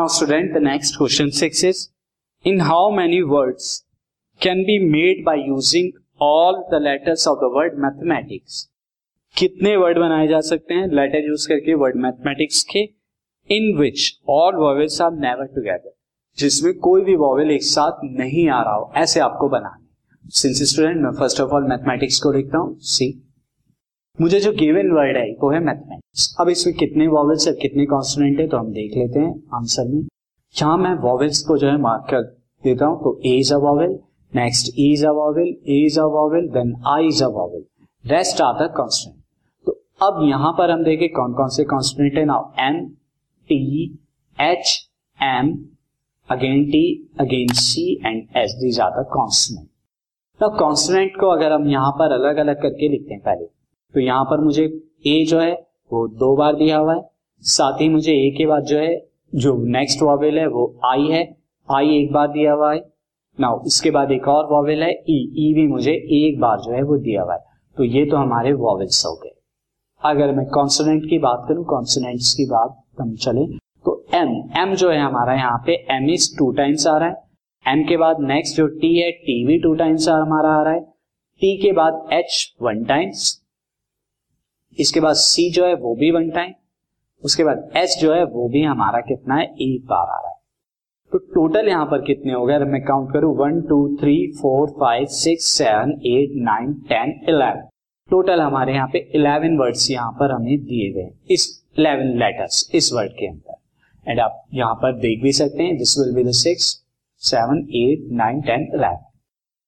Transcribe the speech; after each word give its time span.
Now, 0.00 0.06
student, 0.06 0.52
the 0.54 0.60
next 0.60 0.96
question 1.02 1.30
six 1.42 1.64
is 1.64 1.78
In 2.44 2.60
how 2.60 2.90
many 2.98 3.16
words 3.32 3.64
can 4.40 4.60
be 4.68 4.76
made 4.92 5.18
by 5.26 5.34
using 5.52 5.88
all 6.22 6.58
the 6.72 6.78
letters 6.86 7.24
of 7.26 7.36
the 7.40 7.48
word 7.56 7.74
mathematics? 7.84 8.70
कितने 9.36 9.76
word 9.76 9.98
बनाए 9.98 10.28
जा 10.28 10.40
सकते 10.40 10.74
हैं? 10.74 10.88
Letter 10.88 11.28
use 11.28 11.48
करके 11.48 11.74
word 11.74 11.96
mathematics 11.96 12.62
के 12.64 12.78
in 13.50 13.78
which 13.78 14.20
all 14.28 14.56
vowels 14.56 15.02
are 15.02 15.12
never 15.12 15.46
together 15.46 15.96
जिसमें 16.38 16.74
कोई 16.74 17.00
भी 17.00 17.16
वॉवेल 17.16 17.50
एक 17.50 17.62
साथ 17.62 17.92
नहीं 18.04 18.48
आ 18.48 18.62
रहा 18.62 18.74
हो 18.74 18.92
ऐसे 18.96 19.20
आपको 19.20 19.48
बनाने 19.48 19.86
सिंस 20.30 20.70
स्टूडेंट 20.70 20.96
मैं 20.96 21.12
फ़र्स्ट 21.12 21.40
ऑफ़ 21.40 21.50
ऑल 21.50 21.64
मैथमेटिक्स 21.64 22.20
को 22.20 22.32
लिखता 22.32 22.58
हूँ। 22.58 22.76
सी 22.78 23.32
मुझे 24.20 24.40
जो 24.40 24.52
गिवन 24.52 24.90
वर्ड 24.90 25.16
है 25.16 25.32
वो 25.32 25.50
है 25.50 25.60
मैथमेटिक्स 25.60 25.99
अब 26.40 26.48
इसमें 26.48 26.74
कितने 26.76 27.06
वॉवल्स 27.08 27.46
है 27.48 27.52
कितने 27.52 27.84
कॉन्स्टेंट 27.86 28.40
है 28.40 28.46
तो 28.48 28.56
हम 28.56 28.70
देख 28.72 28.96
लेते 28.96 29.20
हैं 29.20 29.32
आंसर 29.54 29.88
में। 29.88 30.00
यहाँ 30.54 30.76
मैं 30.78 30.94
वॉवल्स 31.02 31.42
को 31.46 31.56
जो 31.58 31.66
है 31.66 31.76
मार्क 31.80 32.06
कर 32.10 32.22
देता 32.64 32.86
हूँ 32.86 32.98
तो 32.98 33.20
A 33.26 33.34
is 33.38 33.52
a 33.54 33.56
vowel 33.56 33.98
next 34.32 34.72
is 34.78 35.06
a 35.06 35.10
vowel 35.10 35.48
A 35.48 35.76
is 35.86 35.98
a 36.00 36.04
vowel 36.14 36.48
then 36.48 36.74
I 36.88 37.06
is 37.06 37.22
a 37.24 37.26
vowel 37.28 37.64
rest 38.04 38.40
are 38.40 38.54
the 38.62 38.70
constant 38.76 39.74
अब 40.02 40.20
यहाँ 40.24 40.52
पर 40.58 40.70
हम 40.70 40.84
देखें 40.84 41.08
कौन 41.12 41.32
कौन 41.34 41.48
से 41.48 41.64
कॉन्स्टेंट 41.64 42.18
है। 42.18 42.24
Now 42.24 42.50
M 42.58 42.84
T 43.50 43.62
H 44.38 44.76
M 45.18 45.54
again 46.28 46.64
T 46.64 46.84
again 47.20 47.54
C 47.54 47.92
and 48.06 48.22
S 48.36 48.58
these 48.60 48.80
are 48.80 49.00
the 49.00 49.06
constant 49.12 49.68
अब 50.40 50.58
कॉन्स्टेंट 50.58 51.16
को 51.20 51.28
अगर 51.28 51.52
हम 51.52 51.68
यहाँ 51.68 51.90
पर 51.92 52.12
अलग 52.12 52.36
अलग 52.38 52.62
करके 52.62 52.88
लिखते 52.88 53.14
हैं 53.14 53.22
पहले 53.22 53.44
तो 53.94 54.00
यहाँ 54.00 54.24
पर 54.24 54.44
मुझे 54.44 54.64
ए 55.06 55.24
जो 55.28 55.40
है 55.40 55.52
वो 55.92 56.06
दो 56.08 56.34
बार 56.36 56.54
दिया 56.54 56.78
हुआ 56.78 56.94
है। 56.94 57.02
साथ 57.42 57.80
ही 57.80 57.88
मुझे 57.88 58.12
ए 58.12 58.30
के 58.38 58.46
बाद 58.46 58.64
जो 58.64 58.78
है 58.78 58.94
जो 59.32 59.56
नेक्स्ट 59.68 60.02
वॉवेल 60.02 60.38
है 60.38 60.46
वो 60.46 60.80
आई 60.84 61.06
है। 61.06 61.22
आई 61.68 61.96
एक 61.96 62.12
बार 62.12 62.28
दिया 62.28 62.52
हुआ 62.52 62.72
है। 62.74 62.80
नाउ 63.38 63.60
इसके 63.66 63.90
बाद 63.90 64.12
एक 64.12 64.28
और 64.28 64.46
वॉवेल 64.46 64.82
है। 64.82 64.90
ई 64.90 64.94
e, 64.94 65.32
ई 65.38 65.50
e 65.50 65.54
भी 65.54 65.66
मुझे 65.68 65.92
एक 65.92 66.40
बार 66.40 66.60
जो 66.60 66.72
है 66.72 66.82
वो 66.82 66.96
दिया 66.98 67.22
हुआ 67.22 67.34
है। 67.34 67.44
तो 67.76 67.84
ये 67.84 68.04
तो 68.06 68.16
हमारे 68.16 68.52
वॉवेल्स 68.52 69.04
हो 69.06 69.14
गए। 69.14 69.30
अगर 70.02 70.32
मैं 70.32 70.46
कॉन्सोनेंट 70.46 71.08
की 71.10 71.18
बात 71.18 71.44
करूँ 71.48 71.64
कॉन्सोनेंट्स 71.64 72.32
की 72.34 72.46
बात 72.46 72.76
हम 73.00 73.14
चले 73.14 73.46
तो 73.84 74.04
एम 74.14 74.28
एम 74.58 74.74
जो 74.74 74.90
है 74.90 74.98
हमारा 74.98 75.34
यहाँ 75.34 75.62
पे 75.66 75.74
एम 75.90 76.10
इज़ 76.10 76.28
टू 76.38 76.50
टाइम्स 76.52 76.86
आ 76.86 76.96
रहा 76.98 77.08
है। 77.08 77.72
एम 77.72 77.84
के 77.88 77.96
बाद 77.96 78.20
नेक्स्ट 78.20 78.56
जो 78.56 78.66
टी 78.66 78.94
है 78.98 79.10
टी 79.10 79.44
भी 79.46 79.58
टू 79.58 79.74
टाइम्स 79.74 80.08
हमारा 80.08 80.48
आ 80.50 80.62
रहा 80.62 80.72
है। 80.72 80.80
टी 81.40 81.56
के 81.56 81.72
बाद 81.72 82.08
एच 82.12 82.56
वन 82.62 82.84
टाइम्स 82.84 83.39
इसके 84.78 85.00
बाद 85.00 85.14
सी 85.14 85.50
जो 85.50 85.66
है, 85.66 85.74
वो 85.74 85.94
भी 85.94 86.10
वन 86.10 86.30
टाइम। 86.30 86.52
उसके 87.22 87.44
बाद 87.44 87.70
एच 87.76 87.96
जो 88.00 88.12
है, 88.14 88.24
वो 88.24 88.48
भी 88.48 88.62
हमारा 88.62 89.00
कितना 89.00 89.34
है, 89.34 89.44
एक 89.44 89.84
बार 89.84 90.08
आ 90.08 90.20
रहा 90.20 90.28
है। 90.28 90.38
तो 91.12 91.18
टोटल 91.18 91.68
यहाँ 91.68 91.86
पर 91.86 92.02
कितने 92.02 92.32
हो 92.32 92.44
गए? 92.46 92.54
अगर 92.54 92.64
मैं 92.64 92.82
काउंट 92.82 93.12
करूँ, 93.12 93.34
one, 93.36 93.60
two, 93.60 93.96
three, 93.96 94.16
four, 94.32 94.70
five, 94.70 95.06
six, 95.06 95.44
seven, 95.44 95.90
eight, 96.06 96.30
nine, 96.42 96.72
ten, 96.88 97.20
eleven. 97.28 97.68
Total 98.10 98.40
हमारे 98.40 98.72
यहाँ 98.72 98.88
पे 98.92 98.98
इलेवन 99.14 99.56
वर्ड्स 99.58 99.90
यहाँ 99.90 100.12
पर 100.12 100.32
हमें 100.32 100.58
दिए 100.58 100.90
गए 100.92 101.34
इस 101.34 101.46
इलेवन 101.78 102.16
लेटर्स 102.18 102.70
इस 102.74 102.92
वर्ड 102.92 103.12
के 103.12 103.26
अंदर। 103.26 104.10
एंड 104.10 104.20
आप 104.20 104.42
यहाँ 104.54 104.74
पर 104.74 104.92
देख 104.92 105.22
भी 105.22 105.32
सकते 105.32 105.62
हैं 105.62 105.76
this 105.76 105.98
will 105.98 106.14
be 106.14 106.24
the 106.24 106.32
six 106.34 106.64
seven 107.22 107.58
eight 107.76 108.08
nine 108.12 108.40
ten 108.40 108.70
eleven 108.74 109.04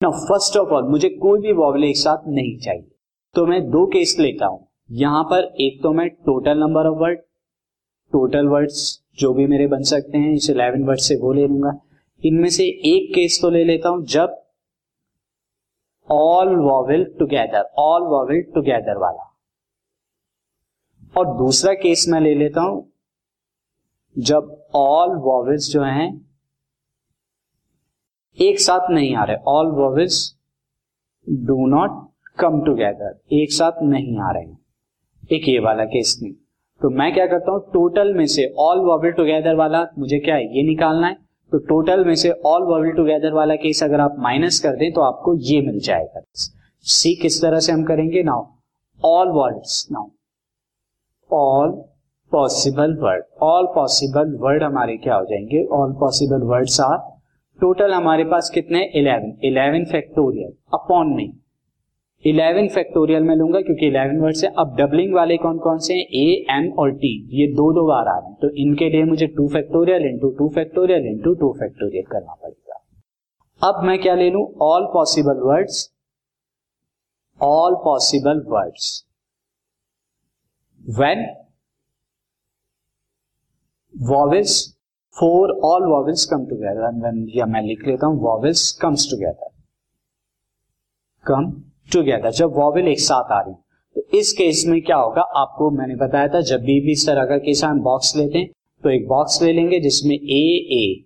now 0.01 0.11
first 0.11 0.57
of 0.57 0.69
all 0.69 0.89
मुझे 0.89 1.09
कोई 1.09 1.39
भी 1.39 1.51
वॉवल 1.53 1.83
एक 1.83 1.97
साथ 1.97 2.27
नहीं 2.27 2.57
चाहिए। 2.57 2.85
तो 3.35 3.45
मैं 3.45 3.61
दो 3.69 3.85
केस 3.85 4.15
लेता 4.19 4.45
हूँ। 4.45 4.67
यहाँ 4.93 5.23
पर 5.23 5.43
एक 5.61 5.81
तो 5.83 5.91
मैं 5.93 6.07
total 6.09 6.57
number 6.57 6.87
of 6.87 6.97
word 6.97 7.19
total 8.13 8.47
words 8.47 8.81
जो 9.19 9.33
भी 9.33 9.45
मेरे 9.47 9.67
बन 9.67 9.83
सकते 9.83 10.17
हैं, 10.17 10.33
इस 10.33 10.49
इलेवन 10.49 10.83
वर्ड 10.87 10.99
से 10.99 11.15
वो 11.15 11.31
ले 11.33 11.47
लूँगा। 11.47 11.71
इनमें 12.21 12.49
से 12.49 12.63
एक 12.87 13.13
केस 13.15 13.39
तो 13.41 13.49
ले 13.49 13.63
लेता 13.63 13.89
हूँ, 13.89 14.05
जब 14.05 14.39
all 16.09 16.55
vowel 16.57 17.03
together 17.19 17.69
all 17.79 18.07
vowel 18.07 18.41
together 18.55 18.97
वाला। 18.97 19.29
और 21.17 21.37
दूसरा 21.37 21.73
केस 21.75 22.05
मैं 22.09 22.19
ले 22.21 22.33
लेता 22.35 22.61
हूँ, 22.61 22.91
जब 24.15 24.55
ऑल 24.75 25.15
वॉवल्स 25.21 25.71
जो 25.71 25.83
हैं, 25.83 26.09
एक 28.37 28.59
साथ 28.59 28.89
नहीं 28.91 29.15
आ 29.15 29.23
रहे 29.23 29.37
all 29.47 29.71
vowels 29.73 30.35
do 31.27 31.65
not 31.67 32.01
come 32.39 32.63
together 32.65 33.19
एक 33.35 33.51
साथ 33.51 33.81
नहीं 33.83 34.19
आ 34.19 34.31
रहे। 34.31 34.62
एक 35.33 35.49
ये 35.49 35.59
वाला 35.59 35.83
केस 35.85 36.17
नहीं। 36.23 36.33
तो 36.81 36.89
मैं 36.89 37.13
क्या 37.13 37.25
करता 37.25 37.51
हूँ 37.51 37.61
टोटल 37.73 38.13
में 38.13 38.25
से 38.27 38.53
ऑल 38.59 38.79
वॉवल 38.79 39.11
टुगेदर 39.11 39.55
वाला, 39.55 39.85
मुझे 39.99 40.19
क्या 40.19 40.35
है, 40.35 40.57
ये 40.57 40.63
निकालना 40.63 41.07
है। 41.07 41.17
तो 41.51 41.57
टोटल 41.59 42.03
में 42.05 42.15
से 42.15 42.29
ऑल 42.45 42.63
वर्ल 42.63 42.91
टुगेदर 42.91 43.33
वाला 43.33 43.55
केस 43.55 43.83
अगर 43.83 43.99
आप 43.99 44.15
माइनस 44.19 44.59
कर 44.59 44.75
दें 44.75 44.91
तो 44.93 45.01
आपको 45.01 45.33
ये 45.35 45.59
मिल 45.61 45.79
जाएगा। 45.79 46.21
सी 46.85 47.13
किस 47.15 47.41
तरह 47.41 47.59
से 47.59 47.71
हम 47.71 47.83
करेंगे 47.83 48.23
now 48.23 48.45
all 48.99 49.29
words 49.29 49.87
now 49.91 50.07
all 51.31 51.71
possible 52.31 52.95
word 53.01 53.23
all 53.41 53.65
possible 53.65 54.35
word 54.41 54.63
हमारे 54.63 54.97
क्या 54.97 55.15
हो 55.15 55.25
जाएँगे? 55.25 55.63
All 55.73 55.93
possible 55.93 56.47
words 56.47 56.79
are 56.81 56.97
total 57.59 57.93
हमारे 57.93 58.23
पास 58.23 58.49
कितने 58.49 58.83
इलेवन 58.95 59.37
इलेवन 59.43 59.85
फैक्टोरियल 59.85 60.51
अपॉन 60.73 61.07
नहीं। 61.07 61.31
इलेवन 62.25 62.67
फैक्टोरियल 62.69 63.23
में 63.23 63.35
लूँगा, 63.35 63.61
क्योंकि 63.61 63.87
इलेवन 63.87 64.19
वर्ड 64.21 64.35
से 64.35 64.47
अब 64.59 64.75
डबलिंग 64.77 65.13
वाले 65.15 65.37
कौन 65.37 65.57
कौन 65.59 65.77
से 65.79 65.93
हैं? 65.93 66.01
ए 66.01 66.45
एम 66.51 66.71
और 66.79 66.91
टी 66.97 67.13
ये 67.33 67.47
दो 67.55 67.71
दो 67.73 67.85
बार 67.87 68.07
आ 68.07 68.17
रहे 68.17 68.27
हैं। 68.27 68.35
तो 68.41 68.49
इनके 68.63 68.89
लिए 68.89 69.03
मुझे 69.05 69.27
two 69.29 69.47
factorial 69.53 70.05
into 70.07 70.29
two 70.37 70.47
factorial 70.55 71.05
into 71.07 71.33
two 71.35 71.51
factorial 71.59 72.05
करना 72.11 72.33
पड़ेगा। 72.33 72.79
अब 73.61 73.83
मैं 73.85 73.97
क्या 74.01 74.15
ले 74.15 74.29
लू? 74.29 74.43
All 74.61 74.85
possible 74.93 75.41
words 75.45 75.89
all 77.39 77.75
possible 77.83 78.39
words 78.47 78.85
when 80.83 81.25
vowels 83.93 84.55
for 85.15 85.51
all 85.65 85.83
vowels 85.87 86.25
come 86.25 86.45
together 86.45 87.37
या 87.37 87.45
मैं 87.45 87.61
लिख 87.63 87.85
लेता 87.87 88.07
हूँ 88.07 88.21
vowels 88.21 88.71
comes 88.81 89.09
together 89.11 89.49
come 91.23 91.51
together 91.89 92.31
जब 92.31 92.53
वॉवेल 92.55 92.87
एक 92.87 92.99
साथ 92.99 93.31
आ 93.31 93.39
रही। 93.41 93.53
तो 93.95 94.17
इस 94.19 94.31
केस 94.33 94.63
में 94.67 94.81
क्या 94.81 94.95
होगा 94.97 95.21
आपको 95.37 95.69
मैंने 95.71 95.95
बताया 95.95 96.27
था 96.27 96.41
जब 96.41 96.61
भी, 96.61 96.79
भी 96.81 96.91
इस 96.91 97.05
तरह 97.07 97.25
का 97.25 97.37
केस 97.37 97.63
हम 97.63 97.79
बॉक्स 97.81 98.15
लेते 98.17 98.37
हैं 98.37 98.49
तो 98.83 98.89
एक 98.89 99.07
बॉक्स 99.07 99.41
ले 99.41 99.51
लेंगे 99.53 99.79
जिसमें 99.79 100.15
ए 100.15 100.43
ए 100.71 101.03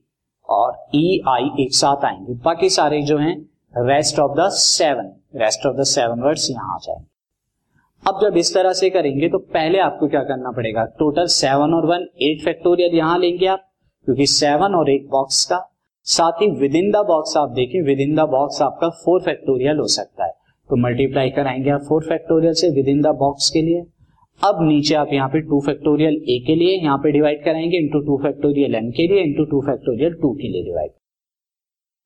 और 0.50 0.72
ई 0.96 1.20
e, 1.20 1.30
आई 1.30 1.50
एक 1.64 1.74
साथ 1.76 2.06
आएँगे। 2.06 2.34
बाकी 2.36 2.70
सारे 2.70 3.02
जो 3.02 3.18
हैं 3.18 3.36
rest 3.88 4.20
of 4.20 4.38
the 4.38 4.48
seven 4.52 5.12
rest 5.36 5.66
of 5.66 5.76
the 5.78 5.84
seven 5.86 6.22
words 6.22 6.50
यहाँ 6.52 6.74
आ 6.74 6.78
जाएँगे। 6.78 7.06
अब 8.04 8.20
जब 8.22 8.38
इस 8.38 8.54
तरह 8.54 8.74
से 8.74 8.90
करेंगे 8.90 9.30
तो 9.30 9.38
पहले 9.38 9.80
आपको 9.80 10.08
क्या 10.08 10.22
करना 10.24 10.52
पड़ेगा? 10.52 10.84
टोटल 11.00 11.26
सेवन 11.26 11.74
और 11.74 11.86
वन 11.86 12.08
एट 12.22 12.44
फैक्टोरियल 12.46 12.96
यहाँ 12.96 13.18
लेंगे 13.20 13.46
आप 13.48 13.68
क्योंकि 14.08 14.28
सेवन 14.28 14.76
और 14.76 14.90
एक 14.90 15.10
बॉक्स 15.10 15.44
का 15.46 15.60
साथ 16.06 16.42
ही 16.42 16.50
विद 16.60 16.76
इन 16.76 16.92
द 16.92 17.06
बॉक्स 17.08 17.38
आप 17.38 17.50
देखें 17.52 17.82
विद 17.82 18.00
इन 18.00 18.16
द 18.16 18.28
बॉक्स 18.30 18.62
आपका 18.62 18.90
फोर 19.04 19.22
फैक्टोरियल 19.22 19.80
हो 19.80 19.88
सकता 19.92 20.26
है। 20.26 20.34
तो 20.70 20.76
मल्टीप्लाई 20.78 21.30
कराएँगे 21.32 21.70
आप 21.70 21.82
फोर 21.88 22.04
फैक्टोरियल 22.04 22.54
से 22.54 22.70
विद 22.72 22.88
इन 22.90 23.02
द 23.02 23.16
बॉक्स 23.20 23.50
के 23.50 23.62
लिए। 23.62 23.84
अब 24.42 24.58
नीचे 24.62 24.96
आप 24.96 25.14
यहाँ 25.14 25.30
पे 25.30 25.40
टू 25.42 25.60
फैक्टोरियल 25.66 26.16
ए 26.16 26.38
के 26.48 26.56
लिए, 26.56 26.76
यहाँ 26.76 26.98
पे 26.98 27.12
डिवाइड 27.12 27.44
कराएँगे 27.46 27.78
इंटू 27.78 28.00
टू 28.06 28.18
फैक्टोरियल 28.24 28.76
एन 28.76 28.92
के 28.92 29.08
लिए 29.08 29.24
इंटू 29.24 29.46
टू 29.46 29.62
फैक्टोरियल 29.62 30.14
टू 30.22 30.34
के 30.34 30.48
लिए 30.48 30.64
डिवाइड 30.64 30.92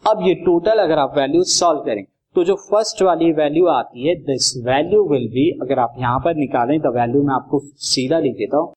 अब 0.03 0.27
ये 0.27 0.33
टोटल 0.45 0.79
अगर 0.79 0.99
आप 0.99 1.13
वैल्यू 1.17 1.43
सॉल्व 1.49 1.79
करें 1.85 2.03
तो 2.35 2.43
जो 2.43 2.55
फ़र्स्ट 2.61 3.01
वाली 3.01 3.31
वैल्यू 3.33 3.65
आती 3.69 4.07
है 4.07 4.15
दिस 4.25 4.53
वैल्यू 4.65 5.03
विल 5.07 5.27
बी 5.29 5.49
अगर 5.61 5.79
आप 5.79 5.95
यहाँ 5.99 6.19
पर 6.19 6.35
निकालें 6.35 6.79
तो 6.81 6.91
वैल्यू 6.93 7.23
मैं 7.23 7.33
आपको 7.35 7.59
सीधा 7.85 8.19
लिख 8.19 8.33
देता 8.35 8.57
हूँ। 8.57 8.73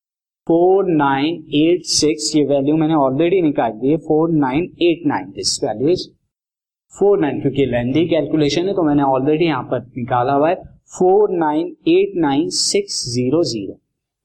फोर 0.47 0.89
नाइन 0.89 1.37
एट 1.57 1.85
सिक्स 1.91 2.31
ये 2.37 2.45
वैल्यू 2.47 2.77
मैंने 2.77 2.95
ऑलरेडी 2.97 3.41
निकाल 3.43 3.73
दी 3.73 3.91
है 3.91 3.97
four 4.09 4.31
nine 4.33 4.65
eight 4.83 5.07
nine 5.07 5.31
this 5.31 5.59
value 5.65 5.89
is 5.89 6.09
four 6.95 7.19
nine, 7.21 7.41
क्योंकि 7.41 7.65
लेंदी 7.67 8.07
कैलकुलेशन 8.09 8.69
है 8.69 8.75
तो 8.75 8.83
मैंने 8.83 9.03
ऑलरेडी 9.05 9.45
यहाँ 9.45 9.63
पर 9.71 9.81
निकाला 9.97 10.33
हुआ 10.33 10.49
है, 10.49 10.55
four 10.99 11.31
nine 11.33 11.75
eight 11.89 12.13
nine 12.21 12.49
six 12.53 13.03
zero 13.13 13.43
zero. 13.45 13.79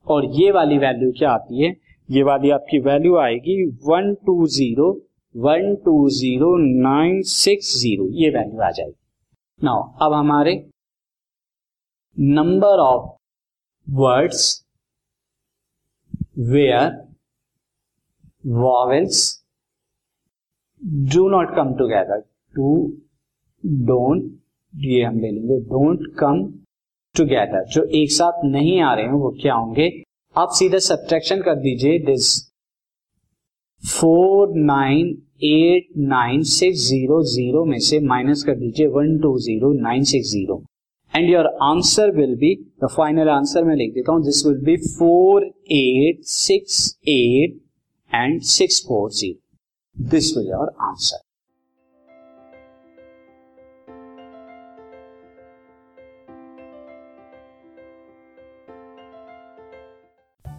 और 0.05 0.25
ये 0.35 0.51
वाली 0.51 0.77
वैल्यू 0.77 1.11
क्या 1.17 1.31
आती 1.31 1.63
है? 1.63 1.75
ये 2.09 2.23
वाली 2.23 2.49
आपकी 2.51 2.79
वैल्यू 2.81 3.15
आएगी 3.17 3.63
one 3.85 4.13
two 4.25 4.45
zero, 4.47 4.89
one 5.35 5.75
two 5.85 6.09
zero 6.11 6.55
nine 6.83 7.21
six 7.23 7.75
zero. 7.79 8.07
ये 8.13 8.29
वैल्यू 8.29 8.61
आ 8.61 8.69
जाएगी। 8.71 8.95
नाउ 9.61 9.83
अब 10.01 10.13
हमारे 10.13 10.53
number 12.17 12.79
of 12.79 13.09
words 13.87 14.41
where 16.49 16.91
vowels 18.57 19.21
do 21.13 21.29
not 21.29 21.55
come 21.55 21.73
together 21.77 22.23
to 22.55 22.71
don't 23.63 24.31
ये 24.73 25.03
हम 25.03 25.19
ले 25.19 25.31
लेंगे 25.31 25.59
डोंट 25.69 26.05
कम 26.19 26.43
टुगेदर 27.15 27.65
जो 27.73 27.83
एक 28.01 28.11
साथ 28.11 28.43
नहीं 28.45 28.79
आ 28.81 28.93
रहे 28.93 29.05
हैं, 29.05 29.11
वो 29.11 29.29
क्या 29.41 29.53
होंगे? 29.53 29.89
आप 30.35 30.49
सीधे 30.53 30.79
सब्ट्रैक्शन 30.79 31.41
कर 31.41 31.55
दीजिए 31.55 31.99
this 32.05 32.27
four 33.83 34.53
nine 34.55 35.07
eight 35.43 35.87
nine 35.97 36.41
six 36.43 36.79
zero 36.89 37.21
zero 37.33 37.63
में 37.65 37.77
से 37.79 37.99
माइनस 38.07 38.43
कर 38.43 38.55
दीजिए 38.55 38.87
one 38.97 39.17
two 39.19 39.37
zero 39.39 39.71
nine 39.81 40.03
six 40.03 40.29
zero 40.31 40.61
and 41.13 41.29
your 41.29 41.45
answer 41.63 42.11
will 42.15 42.35
be 42.39 42.53
the 42.83 42.87
final 42.95 43.29
answer 43.29 43.63
मैं 43.63 43.75
लिख 43.75 43.93
देता 43.93 44.11
हूँ 44.11 44.23
this 44.25 44.45
will 44.45 44.61
be 44.65 44.75
four 44.87 45.45
eight 45.71 46.23
six 46.25 46.83
eight 47.07 47.59
and 48.11 48.41
six 48.49 48.83
four 48.87 49.09
zero 49.11 50.09
this 50.09 50.35
will 50.37 50.47
your 50.49 50.75
answer 50.81 51.28